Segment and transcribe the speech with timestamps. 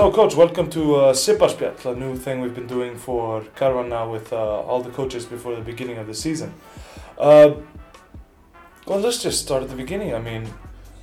[0.00, 4.32] So, coach, welcome to uh, a new thing we've been doing for Karfan now with
[4.32, 6.54] uh, all the coaches before the beginning of the season.
[7.18, 7.56] Uh,
[8.86, 10.14] well, let's just start at the beginning.
[10.14, 10.48] I mean,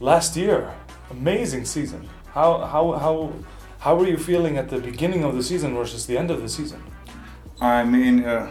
[0.00, 0.72] last year,
[1.10, 2.08] amazing season.
[2.32, 3.32] How how how
[3.80, 6.48] how were you feeling at the beginning of the season versus the end of the
[6.48, 6.82] season?
[7.60, 8.50] I mean, uh,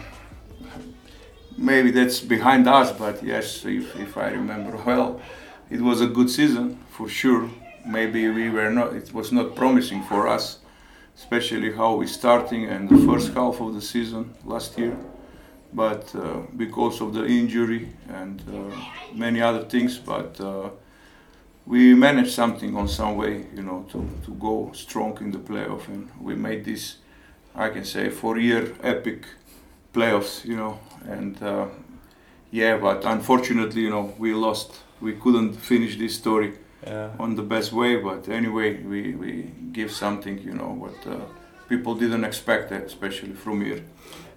[1.56, 5.20] maybe that's behind us, but yes, if, if I remember well,
[5.68, 7.50] it was a good season for sure
[7.88, 10.58] maybe we were not it was not promising for us
[11.18, 14.96] especially how we starting and the first half of the season last year.
[15.72, 18.76] But uh, because of the injury and uh,
[19.12, 20.70] many other things but uh,
[21.66, 25.88] we managed something on some way you know to, to go strong in the playoff.
[25.88, 26.98] And we made this
[27.54, 29.26] i can say four year epic
[29.92, 30.78] playoffs you know.
[31.04, 31.66] And uh,
[32.50, 34.70] yeah but unfortunately you know we lost.
[35.00, 36.54] We couldn't finish this story
[36.86, 37.10] Yeah.
[37.18, 37.96] on the best way.
[37.96, 41.20] But anyway, we, we give something, you know, what uh,
[41.68, 43.82] people didn't expect, especially from here.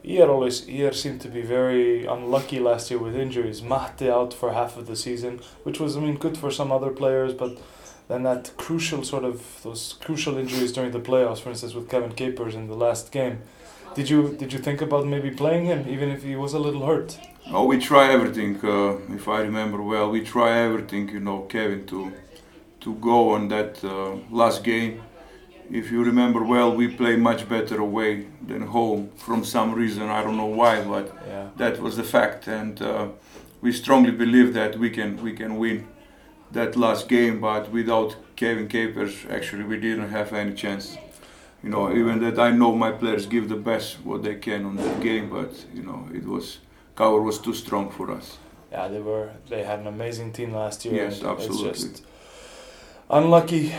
[0.03, 3.61] ÍR always ÍR seemed to be very unlucky last year with injuries.
[3.61, 6.89] Mahte out for half of the season, which was I mean good for some other
[6.89, 7.59] players, but
[8.07, 12.13] then that crucial sort of those crucial injuries during the playoffs, for instance with Kevin
[12.13, 13.41] Capers in the last game.
[13.93, 16.85] Did you did you think about maybe playing him even if he was a little
[16.85, 17.19] hurt?
[17.53, 18.59] Oh, we try everything.
[18.63, 22.11] Uh, if I remember well, we try everything, you know, Kevin to
[22.81, 25.01] to go on that uh, last game.
[25.69, 30.03] If you remember well, we play much better away than home from some reason.
[30.09, 31.47] I don't know why, but Yeah.
[31.57, 33.07] that was the fact, and uh,
[33.61, 35.87] we strongly believe that we can we can win
[36.51, 37.39] that last game.
[37.39, 40.97] But without Kevin Capers, actually, we didn't have any chance.
[41.63, 44.75] You know, even that I know my players give the best what they can on
[44.75, 46.57] that game, but you know, it was
[46.95, 48.37] cover was too strong for us.
[48.71, 49.29] Yeah, they were.
[49.47, 50.95] They had an amazing team last year.
[50.95, 51.89] Yes, absolutely.
[53.11, 53.73] Unlucky,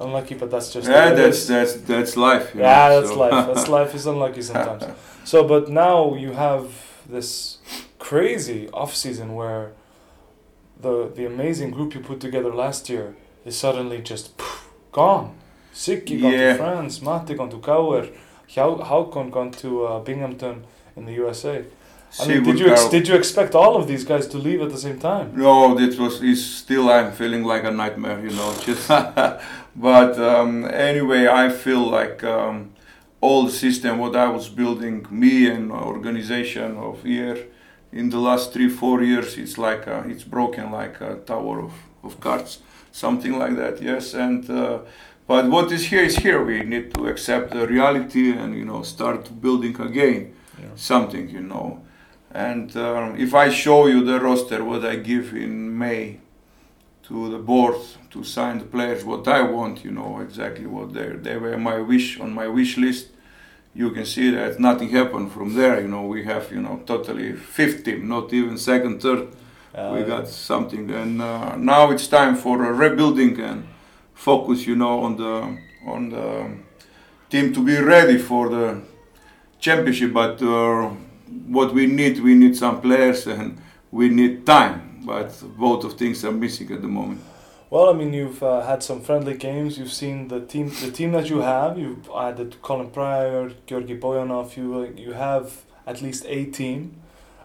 [0.00, 0.88] unlucky, but that's just.
[0.88, 2.54] Yeah, the way it that's that's that's life.
[2.54, 3.46] you Yeah, know, that's so- life.
[3.46, 4.84] That's life is unlucky sometimes.
[5.24, 6.64] So, but now you have
[7.08, 7.58] this
[7.98, 9.72] crazy off season where
[10.80, 15.34] the the amazing group you put together last year is suddenly just poof, gone.
[15.72, 16.52] Sikki gone Yeah.
[16.52, 18.06] to France, Matti gone to KR,
[18.54, 20.64] Hau- Hákon gone to uh, Binghamton
[20.96, 21.64] in the USA.
[22.20, 24.70] I mean, did you ex- did you expect all of these guys to leave at
[24.70, 25.26] the same time?
[25.36, 28.54] No, that was is still I'm feeling like a nightmare, you know.
[28.66, 28.88] Just,
[29.76, 32.72] but um, anyway, I feel like um,
[33.20, 37.38] all the system what I was building, me and organization of here
[37.92, 41.72] in the last three four years, it's like uh it's broken like a tower of,
[42.02, 42.58] of cards,
[42.92, 43.80] something like that.
[43.82, 44.78] Yes, and uh,
[45.26, 46.42] but what is here is here.
[46.44, 50.70] We need to accept the reality and you know start building again Yeah.
[50.76, 51.68] something, you know.
[52.36, 56.18] And um, if I show you the roster, what I give in May
[57.04, 57.76] to the board
[58.10, 61.78] to sign the players, what I want, you know exactly what they they were my
[61.78, 63.06] wish on my wish list.
[63.74, 65.80] You can see that nothing happened from there.
[65.80, 69.28] You know we have you know totally fifth team, not even second, third.
[69.74, 73.66] Uh, we got something, and uh, now it's time for a rebuilding and
[74.12, 74.66] focus.
[74.66, 75.34] You know on the
[75.86, 76.50] on the
[77.30, 78.82] team to be ready for the
[79.58, 80.12] championship.
[80.12, 80.90] But uh,
[81.46, 83.58] what we need, we need some players and
[83.90, 85.02] we need time.
[85.04, 87.20] But both of things are missing at the moment.
[87.68, 89.78] Well, I mean, you've uh, had some friendly games.
[89.78, 91.78] You've seen the team, the team that you have.
[91.78, 94.56] You've added Colin Pryor, Georgi Boyanov.
[94.56, 96.96] You uh, you have at least a team.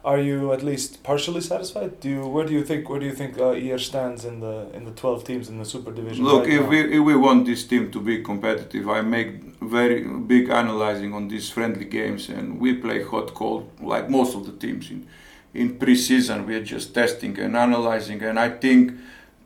[0.03, 1.99] Are you at least partially satisfied?
[1.99, 4.67] Do you where do you think where do you think uh, ER stands in the
[4.73, 6.25] in the twelve teams in the Super Division?
[6.25, 6.69] Look, right if now?
[6.69, 9.29] we if we want this team to be competitive, I make
[9.61, 14.45] very big analyzing on these friendly games, and we play hot cold like most of
[14.47, 15.07] the teams in
[15.53, 16.47] in pre-season.
[16.47, 18.93] We are just testing and analyzing, and I think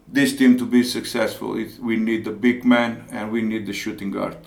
[0.07, 3.73] this team to be successful, it, we need the big man and we need the
[3.73, 4.37] shooting guard.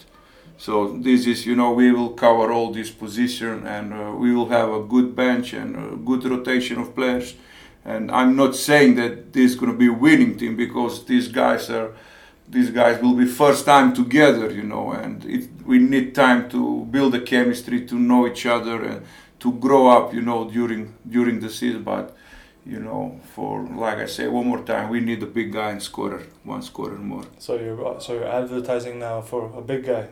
[0.59, 4.49] So this is, you know, we will cover all this position, and uh, we will
[4.49, 7.35] have a good bench and a good rotation of players.
[7.85, 11.29] And I'm not saying that this is going to be a winning team because these
[11.29, 11.93] guys are
[12.51, 16.87] these guys will be first time together, you know, and it, we need time to
[16.91, 19.03] build a chemistry, to know each other, and
[19.39, 21.83] to grow up, you know, during during the season.
[21.85, 22.17] But
[22.67, 25.83] you know, for like I say one more time, we need a big guy and
[25.83, 27.25] scorer, one scorer more.
[27.39, 30.09] so you're so you're advertising now for a big guy.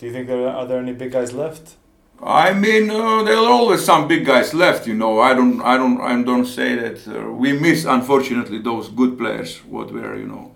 [0.00, 1.76] Do you think there are, are there any big guys left?
[2.22, 4.86] I mean, uh, there are always some big guys left.
[4.86, 8.88] You know, I don't, I don't, I don't say that uh, we miss, unfortunately, those
[8.88, 9.58] good players.
[9.66, 10.54] What were, you know,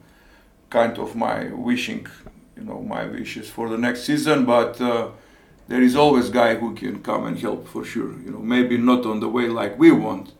[0.70, 2.06] kind of my wishing,
[2.56, 4.46] you know, my wishes for the next season.
[4.46, 5.10] But uh,
[5.68, 8.12] there is always guy who can come and help for sure.
[8.24, 10.32] You know, maybe not on the way like we want,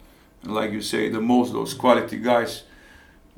[0.43, 2.65] and like you say, the most those quality guys.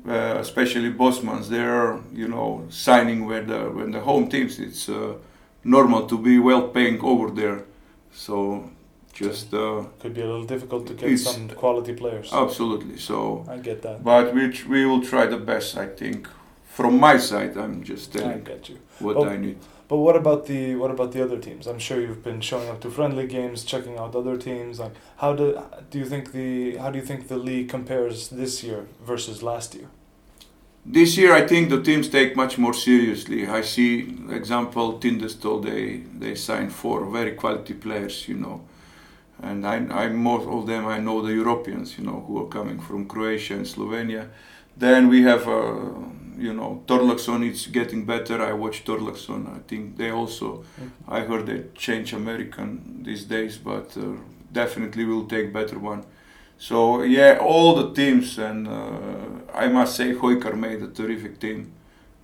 [0.07, 4.59] uh, especially Bosmans, they're you know signing with the when the home teams.
[4.59, 5.15] It's uh,
[5.75, 7.59] normal to be well paying over there,
[8.11, 8.33] so
[9.13, 12.27] just uh, Could be a little difficult to get some quality players.
[12.33, 12.97] absolutely.
[12.97, 13.17] So,
[13.55, 13.97] I get that.
[14.03, 14.43] but we
[14.73, 15.69] we will try the best.
[15.85, 16.27] I think
[16.77, 18.77] from my side, I'm just I telling get you.
[19.05, 19.25] what Oh.
[19.33, 19.57] I need.
[19.89, 21.65] But what about the what about the other teams?
[21.71, 24.79] I'm sure you've been showing up to friendly games, checking out other teams.
[24.83, 25.45] Like, how do
[25.91, 28.81] do you think the how do you think the league compares this year
[29.11, 29.87] versus last year?
[30.89, 33.45] This year, I think the teams take much more seriously.
[33.45, 38.61] I see, example, Tindastol, they they signed four very quality players, you know,
[39.43, 42.79] and I, I most of them I know the Europeans, you know, who are coming
[42.79, 44.29] from Croatia and Slovenia.
[44.77, 45.91] Then we have, uh,
[46.37, 48.41] you know, Þorlákshöfn it's getting better.
[48.41, 49.57] I watch Þorlákshöfn.
[49.57, 50.63] I think they also,
[51.07, 54.15] I heard they change American these days, but uh,
[54.53, 56.03] definitely will take better one.
[56.57, 61.71] So yeah, all the teams, and uh, I must say, Haukar made a terrific team.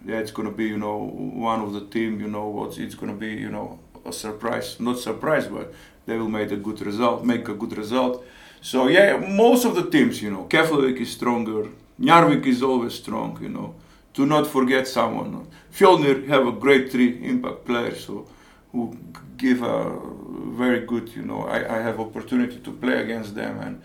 [0.05, 2.19] Yeah, it's gonna be you know one of the team.
[2.19, 3.33] You know what it's gonna be.
[3.33, 5.73] You know a surprise, not surprise, but
[6.05, 8.25] they will make a good result, make a good result.
[8.61, 11.67] So yeah, most of the teams, you know, Keflavik is stronger.
[11.99, 13.37] Njarðvík is always strong.
[13.41, 13.75] You know,
[14.13, 15.47] do not forget someone.
[15.71, 18.27] Fjolnir have a great three impact players so
[18.71, 18.97] who
[19.37, 19.99] give a
[20.57, 21.15] very good.
[21.15, 23.81] You know, I, I have opportunity to play against them and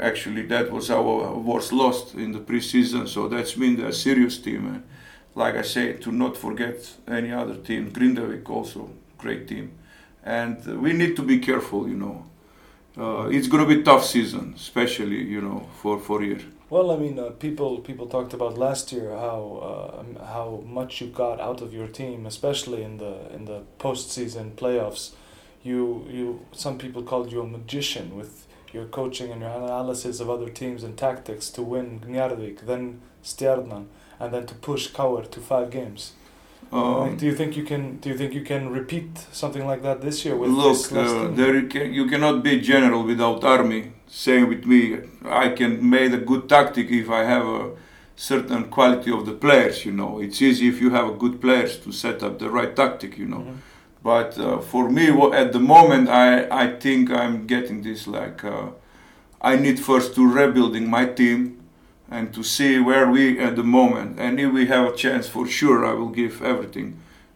[0.00, 4.66] actually that was our worst loss in the preseason so that's been a serious team.
[4.66, 4.82] And
[5.34, 6.76] like i say to not forget
[7.08, 9.72] any other team grindavik also great team.
[10.24, 12.26] And we need to be careful you know.
[12.96, 16.96] Uh, it's going to be tough season especially you know for for year Well, I
[16.96, 21.60] mean, uh, people people talked about last year how uh, how much you got out
[21.60, 25.12] of your team, especially in the in the postseason playoffs.
[25.62, 30.28] You you some people called you a magician with your coaching and your analysis of
[30.28, 33.84] other teams and tactics to win Njarðvík, then Stjarnan,
[34.20, 36.12] and then to push KR to five games.
[36.72, 39.10] um, do you think you can do you think you can repeat
[39.42, 42.60] something like that this year with Look, this uh, there you, can, you cannot be
[42.60, 43.82] general without army.
[44.08, 44.80] Same with me.
[45.44, 47.70] I can make a good tactic if I have a
[48.16, 49.84] certain quality of the players.
[49.86, 52.74] You know, it's easy if you have a good players to set up the right
[52.82, 53.12] tactic.
[53.18, 53.56] You know, Mhm.
[54.04, 58.66] But uh, for me, at the moment, I I think I'm getting this like uh,
[59.40, 61.38] I need first to rebuilding my team
[62.10, 64.20] and to see where we at the moment.
[64.20, 66.88] And if we have a chance, for sure, I will give everything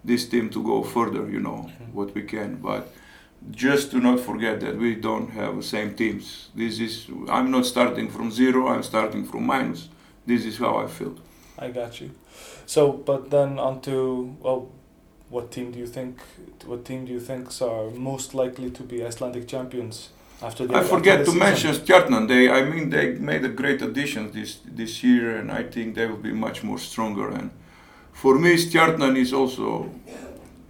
[0.04, 1.24] this team to go further.
[1.34, 1.94] You know Mhm.
[1.98, 2.82] what we can, but
[3.50, 6.50] just to not forget that we don't have the same teams.
[6.54, 7.06] This is
[7.36, 8.60] I'm not starting from zero.
[8.72, 9.88] I'm starting from minus.
[10.26, 11.14] This is how I feel.
[11.66, 12.10] I got you.
[12.66, 13.94] So, but then on to
[14.42, 14.60] well,
[15.30, 16.18] what team do you think?
[16.66, 20.10] What team do you think are most likely to be Icelandic champions
[20.42, 20.74] after the?
[20.76, 22.28] I forget to mention Stjarnan.
[22.28, 26.06] They, I mean, they made a great addition this this year, and I think they
[26.06, 27.28] will be much more stronger.
[27.28, 27.50] And
[28.12, 29.90] for me, Stjarnan is also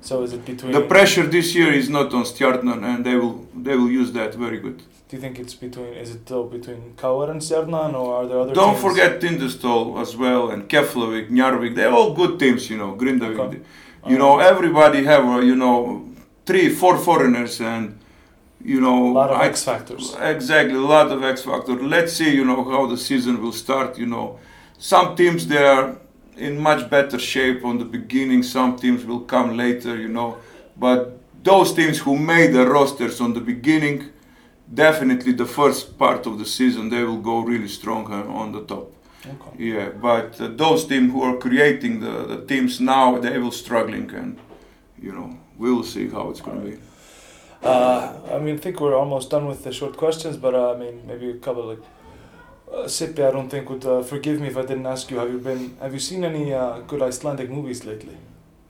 [0.01, 0.73] So is it between?
[0.73, 4.35] the pressure this year is not on Stjarnan, and they will they will use that
[4.35, 4.79] very good.
[5.09, 5.95] Do you think it's between?
[5.95, 8.55] Is it though between KR and Stjarnan, or are there other?
[8.55, 8.83] Don't teams?
[8.87, 11.75] forget Tindastol as well, and Keflavik, Njarðvík.
[11.77, 12.95] They're all good teams, you know.
[12.95, 13.39] Grindavik.
[13.39, 13.61] Okay.
[14.09, 16.09] You know, everybody have uh, you know
[16.47, 17.99] three, four foreigners, and
[18.65, 19.09] you know.
[19.09, 20.17] a lot of I- X factors.
[20.21, 21.75] Exactly, a lot of X factor.
[21.75, 23.99] Let's see, you know, how the season will start.
[23.99, 24.39] You know,
[24.79, 25.97] some teams they are
[26.37, 28.43] in much better shape on the beginning.
[28.43, 29.97] Some teams will come later.
[29.97, 30.39] You know,
[30.77, 34.11] but those teams who made the rosters on the beginning,
[34.73, 38.93] definitely the first part of the season they will go really strong on the top.
[39.27, 39.65] Okay.
[39.65, 44.11] Yeah, but uh, those teams who are creating the, the teams now, they will struggling,
[44.15, 44.39] and
[45.03, 46.79] you know, we will see how it's going to be.
[47.63, 50.77] Uh, I mean, I think we're almost done with the short questions, but uh, I
[50.79, 51.81] mean, maybe a couple like.
[52.73, 55.17] Uh, Sippe, I don't think would uh, forgive me if I didn't ask you.
[55.19, 55.75] Have you been?
[55.81, 58.17] Have you seen any uh, good Icelandic movies lately?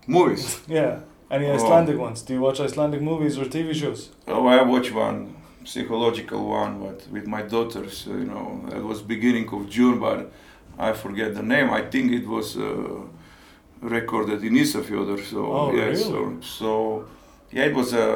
[0.07, 0.61] Movies.
[0.69, 1.01] Yeah,
[1.31, 1.55] any Oh.
[1.55, 2.23] Icelandic ones?
[2.23, 4.11] Do you watch Icelandic movies or TV shows?
[4.29, 5.35] Oh, I watched one
[5.73, 8.07] psychological one, but with my daughters.
[8.09, 8.47] uh, You know,
[8.79, 10.21] it was beginning of June, but
[10.79, 11.69] I forget the name.
[11.81, 13.01] I think it was uh,
[13.81, 15.21] recorded in Isafjordur.
[15.33, 15.97] So Oh, yeah, really?
[16.13, 16.21] so
[16.59, 16.69] so
[17.53, 18.09] yeah, it was a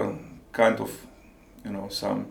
[0.53, 0.91] kind of
[1.65, 2.27] you know some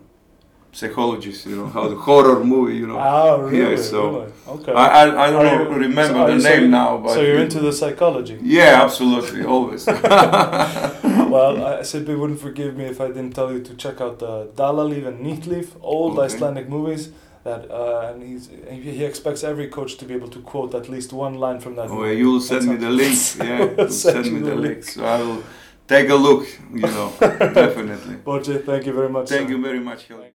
[0.72, 1.46] psychologist.
[1.46, 2.76] You know how the horror movie.
[2.76, 3.58] You know, Ah, really?
[3.58, 4.32] Yeah, so- really?
[4.54, 4.72] Okay.
[4.72, 7.20] I I, I don't know, you- remember so the you- so name now, but so
[7.26, 8.36] you're into the psychology.
[8.42, 9.86] yeah, absolutely, always.
[11.34, 14.18] well, I said they wouldn't forgive me if I didn't tell you to check out
[14.18, 16.26] the Dalalíf and Nýtt líf, old Okay.
[16.26, 17.10] Icelandic movies.
[17.44, 20.86] That uh, and he's he he expects every coach to be able to quote at
[20.88, 21.88] least one line from that.
[21.90, 22.16] Oh, movie.
[22.20, 23.18] you'll send me the link.
[23.38, 24.84] Yeah, you'll send me the link.
[24.84, 25.42] So I will
[25.88, 26.46] take a look.
[26.72, 28.14] You know, definitely.
[28.28, 29.28] Borche, thank you very much.
[29.28, 29.54] Thank sir.
[29.56, 30.00] you very much.
[30.06, 30.30] Helen.